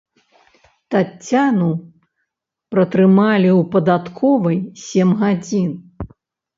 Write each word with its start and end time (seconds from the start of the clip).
Таццяну 0.95 1.67
пратрымалі 2.73 3.49
ў 3.59 3.71
падатковай 3.79 4.57
сем 4.89 5.09
гадзін. 5.25 5.71